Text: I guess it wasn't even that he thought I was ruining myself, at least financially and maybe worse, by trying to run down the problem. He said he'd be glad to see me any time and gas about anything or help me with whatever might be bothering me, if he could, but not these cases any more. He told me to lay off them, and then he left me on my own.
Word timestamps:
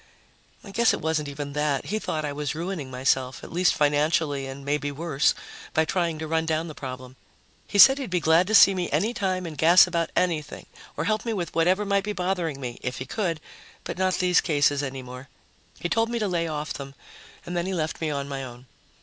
I 0.63 0.71
guess 0.71 0.95
it 0.95 0.99
wasn't 0.99 1.27
even 1.29 1.53
that 1.53 1.85
he 1.85 1.99
thought 1.99 2.25
I 2.25 2.33
was 2.33 2.55
ruining 2.55 2.89
myself, 2.89 3.43
at 3.43 3.53
least 3.53 3.75
financially 3.75 4.47
and 4.47 4.65
maybe 4.65 4.91
worse, 4.91 5.35
by 5.75 5.85
trying 5.85 6.17
to 6.17 6.27
run 6.27 6.47
down 6.47 6.67
the 6.67 6.73
problem. 6.73 7.17
He 7.67 7.77
said 7.77 7.99
he'd 7.99 8.09
be 8.09 8.19
glad 8.19 8.47
to 8.47 8.55
see 8.55 8.73
me 8.73 8.89
any 8.89 9.13
time 9.13 9.45
and 9.45 9.55
gas 9.55 9.85
about 9.85 10.09
anything 10.15 10.65
or 10.97 11.03
help 11.03 11.23
me 11.23 11.33
with 11.33 11.53
whatever 11.53 11.85
might 11.85 12.03
be 12.03 12.13
bothering 12.13 12.59
me, 12.59 12.79
if 12.81 12.97
he 12.97 13.05
could, 13.05 13.39
but 13.83 13.99
not 13.99 14.15
these 14.15 14.41
cases 14.41 14.81
any 14.81 15.03
more. 15.03 15.29
He 15.79 15.87
told 15.87 16.09
me 16.09 16.17
to 16.17 16.27
lay 16.27 16.47
off 16.47 16.73
them, 16.73 16.95
and 17.45 17.55
then 17.55 17.67
he 17.67 17.73
left 17.75 18.01
me 18.01 18.09
on 18.09 18.27
my 18.27 18.43
own. 18.43 18.65